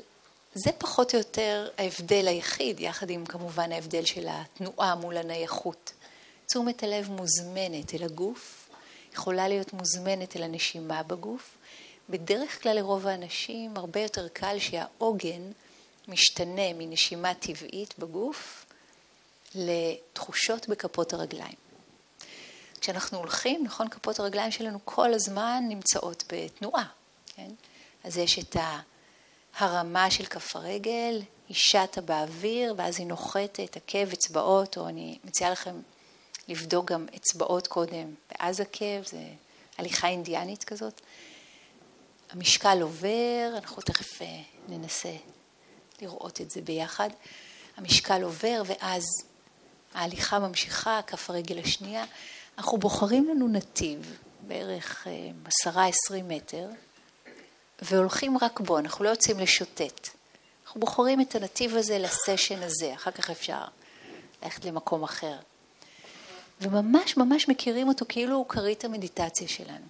זה 0.54 0.72
פחות 0.78 1.14
או 1.14 1.18
יותר 1.18 1.70
ההבדל 1.78 2.28
היחיד, 2.28 2.80
יחד 2.80 3.10
עם 3.10 3.26
כמובן 3.26 3.72
ההבדל 3.72 4.06
של 4.06 4.28
התנועה 4.30 4.96
מול 4.96 5.18
הנייחות. 5.18 5.94
תשומת 6.46 6.84
הלב 6.84 7.12
מוזמנת 7.12 7.94
אל 7.94 8.04
הגוף, 8.04 8.70
יכולה 9.14 9.48
להיות 9.48 9.74
מוזמנת 9.74 10.36
אל 10.38 10.44
הנשימה 10.44 11.04
בגוף. 11.04 11.58
בדרך 12.10 12.64
כלל 12.64 12.76
לרוב 12.76 13.08
האנשים 13.08 13.78
הרבה 13.78 14.00
יותר 14.00 14.28
קל 14.28 14.60
שהעוגן 14.60 15.52
משתנה 16.08 16.74
מנשימה 16.74 17.34
טבעית 17.34 18.00
בגוף 18.00 18.66
לתחושות 19.56 20.70
בכפות 20.70 21.14
הרגליים. 21.14 21.56
כשאנחנו 22.82 23.18
הולכים, 23.18 23.64
נכון, 23.64 23.90
כפות 23.90 24.20
הרגליים 24.20 24.52
שלנו 24.52 24.80
כל 24.86 25.14
הזמן 25.14 25.64
נמצאות 25.68 26.24
בתנועה, 26.30 26.86
כן? 27.36 27.52
אז 28.04 28.18
יש 28.18 28.40
את 28.40 28.56
הרמה 29.58 30.12
של 30.12 30.26
כף 30.26 30.56
הרגל, 30.56 31.22
היא 31.50 31.58
שטה 31.58 32.02
באוויר, 32.02 32.74
ואז 32.78 33.00
היא 33.00 33.08
נוחתת, 33.08 33.78
עקב, 33.78 34.12
אצבעות, 34.14 34.78
או 34.78 34.88
אני 34.88 35.20
מציעה 35.24 35.52
לכם 35.52 35.76
לבדוק 36.48 36.92
גם 36.92 37.06
אצבעות 37.16 37.68
קודם, 37.68 38.14
ואז 38.32 38.60
עקב, 38.60 39.04
זה 39.04 39.24
הליכה 39.78 40.08
אינדיאנית 40.08 40.64
כזאת. 40.64 41.02
המשקל 42.30 42.82
עובר, 42.82 43.54
אנחנו 43.56 43.82
תכף 43.82 44.22
אה, 44.22 44.42
ננסה 44.68 45.14
לראות 46.02 46.42
את 46.42 46.52
זה 46.52 46.62
ביחד. 46.62 47.10
המשקל 47.78 48.24
עובר, 48.24 48.62
ואז 48.66 49.04
ההליכה 49.94 50.40
ממשיכה, 50.40 51.00
כף 51.08 51.30
הרגל 51.30 51.60
השנייה. 51.60 52.06
אנחנו 52.58 52.78
בוחרים 52.78 53.30
לנו 53.30 53.48
נתיב, 53.48 54.18
בערך 54.48 55.08
אה, 55.08 55.30
עשרה 55.46 55.88
עשרים 55.88 56.28
מטר, 56.28 56.70
והולכים 57.82 58.38
רק 58.42 58.60
בו, 58.60 58.80
אנחנו 58.80 59.06
לא 59.06 59.10
יוצאים 59.10 59.40
לשוטט. 59.40 60.10
אנחנו 60.66 60.80
בוחרים 60.80 61.22
את 61.22 61.36
הנתיב 61.36 61.76
הזה 61.76 62.00
לסשן 62.00 62.64
הזה, 62.64 62.94
אחר 62.94 63.12
כך 63.12 63.30
אפשר 63.30 63.62
ללכת 64.44 64.66
למקום 64.66 65.04
אחר. 65.04 65.36
וממש 66.62 67.18
ממש 67.18 67.50
מכירים 67.50 67.88
אותו 67.88 68.06
כאילו 68.10 68.36
הוא 68.36 68.46
כרית 68.50 68.86
המדיטציה 68.86 69.48
שלנו. 69.48 69.86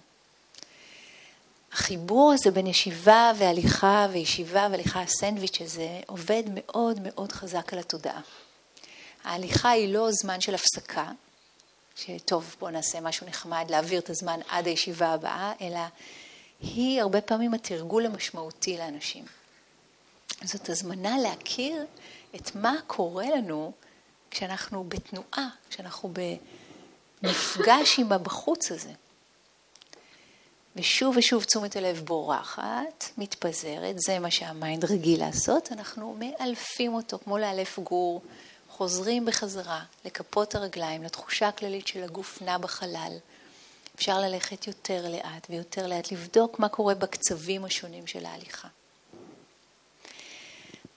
החיבור 1.72 2.32
הזה 2.32 2.50
בין 2.50 2.66
ישיבה 2.66 3.32
והליכה 3.38 4.06
וישיבה 4.12 4.68
והליכה, 4.70 5.02
הסנדוויץ' 5.02 5.60
הזה, 5.60 6.00
עובד 6.06 6.42
מאוד 6.54 7.00
מאוד 7.02 7.32
חזק 7.32 7.72
על 7.72 7.78
התודעה. 7.78 8.20
ההליכה 9.28 9.70
היא 9.70 9.94
לא 9.94 10.08
זמן 10.10 10.40
של 10.40 10.54
הפסקה, 10.54 11.10
שטוב, 11.96 12.56
בואו 12.60 12.70
נעשה 12.70 13.00
משהו 13.00 13.26
נחמד, 13.26 13.66
להעביר 13.68 14.00
את 14.00 14.10
הזמן 14.10 14.40
עד 14.48 14.66
הישיבה 14.66 15.08
הבאה, 15.08 15.52
אלא 15.60 15.80
היא 16.60 17.00
הרבה 17.00 17.20
פעמים 17.20 17.54
התרגול 17.54 18.06
המשמעותי 18.06 18.78
לאנשים. 18.78 19.24
זאת 20.44 20.68
הזמנה 20.68 21.18
להכיר 21.18 21.84
את 22.36 22.54
מה 22.54 22.74
קורה 22.86 23.26
לנו 23.36 23.72
כשאנחנו 24.30 24.84
בתנועה, 24.84 25.48
כשאנחנו 25.70 26.12
במפגש 27.22 27.98
עם 27.98 28.12
הבחוץ 28.12 28.72
הזה. 28.72 28.92
ושוב 30.76 31.16
ושוב 31.16 31.44
תשומת 31.44 31.76
הלב 31.76 32.02
בורחת, 32.04 33.04
מתפזרת, 33.18 33.98
זה 33.98 34.18
מה 34.18 34.30
שהמיינד 34.30 34.84
רגיל 34.84 35.20
לעשות, 35.20 35.72
אנחנו 35.72 36.16
מאלפים 36.18 36.94
אותו, 36.94 37.18
כמו 37.24 37.38
לאלף 37.38 37.78
גור, 37.78 38.22
חוזרים 38.68 39.26
בחזרה 39.26 39.84
לכפות 40.04 40.54
הרגליים, 40.54 41.02
לתחושה 41.02 41.48
הכללית 41.48 41.86
של 41.86 42.02
הגוף 42.02 42.42
נע 42.42 42.58
בחלל. 42.58 43.12
אפשר 43.96 44.20
ללכת 44.20 44.66
יותר 44.66 45.08
לאט 45.08 45.46
ויותר 45.50 45.86
לאט, 45.86 46.12
לבדוק 46.12 46.58
מה 46.58 46.68
קורה 46.68 46.94
בקצבים 46.94 47.64
השונים 47.64 48.06
של 48.06 48.26
ההליכה. 48.26 48.68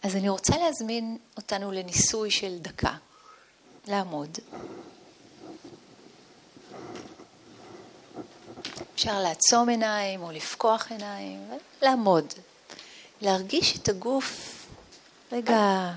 אז 0.03 0.15
אני 0.15 0.29
רוצה 0.29 0.57
להזמין 0.57 1.17
אותנו 1.37 1.71
לניסוי 1.71 2.31
של 2.31 2.57
דקה, 2.59 2.93
לעמוד. 3.87 4.37
אפשר 8.95 9.19
לעצום 9.19 9.69
עיניים 9.69 10.23
או 10.23 10.31
לפקוח 10.31 10.91
עיניים 10.91 11.39
ולעמוד. 11.81 12.33
להרגיש 13.21 13.77
את 13.77 13.89
הגוף, 13.89 14.65
רגע, 15.31 15.91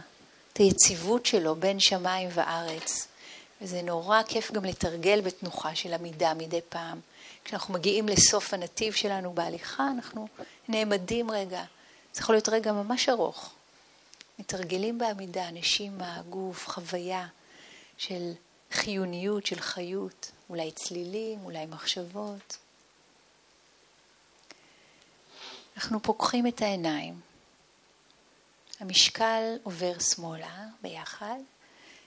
את 0.55 0.59
היציבות 0.59 1.27
שלו 1.27 1.55
בין 1.57 1.81
שמיים 1.81 2.29
וארץ. 2.33 3.09
וזה 3.63 3.83
נורא 3.83 4.23
כיף 4.23 4.53
גם 4.53 4.65
לתרגל 4.65 5.21
בתנוחה 5.21 5.75
של 5.75 5.93
עמידה 5.95 6.35
מדי 6.35 6.61
פעם. 6.69 7.01
כשאנחנו 7.45 7.75
מגיעים 7.75 8.09
לסוף 8.09 8.55
הנתיב 8.55 8.93
שלנו 8.93 9.33
בהליכה, 9.33 9.89
אנחנו 9.97 10.29
נעמדים 10.69 11.31
רגע. 11.31 11.65
זה 12.15 12.21
יכול 12.21 12.35
להיות 12.35 12.49
רגע 12.49 12.73
ממש 12.73 13.09
ארוך. 13.09 13.53
מתרגלים 14.39 14.99
בעמידה, 14.99 15.51
נשימה, 15.51 16.23
גוף, 16.31 16.69
חוויה 16.69 17.27
של 17.99 18.33
חיוניות, 18.73 19.47
של 19.47 19.61
חיות, 19.61 20.31
אולי 20.51 20.71
צלילים, 20.71 21.39
אולי 21.45 21.67
מחשבות. 21.67 22.57
אנחנו 25.77 26.03
פוקחים 26.03 26.47
את 26.47 26.63
העיניים. 26.63 27.34
המשקל 28.85 29.57
עובר 29.63 29.99
שמאלה 29.99 30.67
ביחד. 30.83 31.39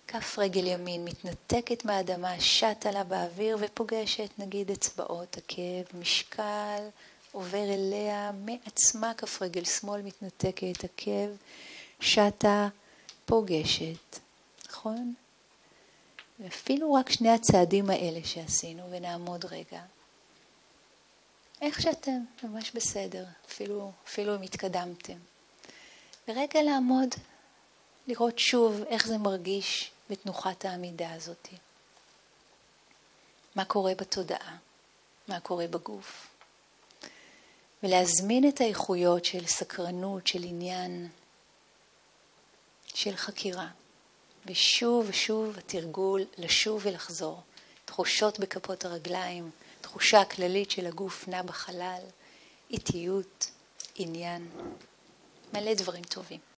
כף 0.08 0.40
רגל 0.40 0.68
ימין 0.68 1.06
מתנתקת 1.06 1.86
מהאדמה, 1.86 2.40
שטה 2.40 2.92
לה 2.92 3.04
באוויר 3.04 3.58
ופוגשת 3.60 4.30
נגיד 4.38 4.72
אצבעות 4.72 5.38
עקב, 5.38 5.98
משקל 6.00 6.88
עובר 7.32 7.74
אליה 7.74 8.32
מעצמה, 8.46 9.14
כף 9.14 9.42
רגל 9.42 9.66
שמאל 9.66 10.02
מתנתקת, 10.02 10.84
עקב, 10.84 11.30
שטה, 12.00 12.68
פוגשת, 13.26 14.20
נכון? 14.70 15.14
ואפילו 16.40 16.94
רק 16.94 17.10
שני 17.10 17.30
הצעדים 17.30 17.90
האלה 17.90 18.20
שעשינו, 18.24 18.84
ונעמוד 18.92 19.46
רגע. 19.46 19.82
איך 21.62 21.82
שאתם, 21.82 22.20
ממש 22.44 22.72
בסדר, 22.76 23.26
אפילו, 23.48 23.92
אפילו 24.08 24.36
אם 24.36 24.42
התקדמתם. 24.42 25.18
ורגע 26.28 26.62
לעמוד, 26.64 27.16
לראות 28.08 28.40
שוב 28.40 28.84
איך 28.88 29.08
זה 29.08 29.18
מרגיש 29.18 29.92
בתנוחת 30.10 30.66
העמידה 30.66 31.14
הזאת. 31.14 31.48
מה 33.56 33.66
קורה 33.66 33.96
בתודעה, 33.96 34.58
מה 35.28 35.40
קורה 35.40 35.68
בגוף. 35.68 36.28
ולהזמין 37.84 38.50
את 38.50 38.62
האיכויות 38.62 39.26
של 39.26 39.46
סקרנות, 39.46 40.28
של 40.28 40.44
עניין, 40.44 41.10
של 42.86 43.16
חקירה. 43.16 43.68
ושוב 44.46 45.06
ושוב 45.10 45.58
התרגול 45.58 46.26
לשוב 46.38 46.82
ולחזור. 46.86 47.42
תחושות 47.86 48.40
בכפות 48.40 48.86
הרגליים, 48.86 49.52
תחושה 49.82 50.22
הכללית 50.22 50.72
של 50.72 50.86
הגוף 50.86 51.28
נע 51.28 51.42
בחלל, 51.42 52.02
איטיות, 52.70 53.52
עניין, 53.96 54.50
מלא 55.54 55.74
דברים 55.74 56.04
טובים. 56.04 56.40